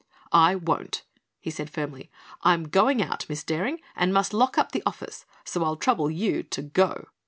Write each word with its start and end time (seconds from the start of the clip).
"I 0.31 0.55
won't," 0.55 1.03
he 1.39 1.51
said 1.51 1.69
firmly. 1.69 2.09
"I'm 2.41 2.69
going 2.69 3.03
out, 3.03 3.29
Miss 3.29 3.43
Daring, 3.43 3.81
and 3.95 4.11
must 4.11 4.33
lock 4.33 4.57
up 4.57 4.71
the 4.71 4.81
office; 4.83 5.27
so 5.45 5.63
I'll 5.63 5.75
trouble 5.75 6.09
you 6.09 6.41
to 6.41 6.61
go." 6.63 7.09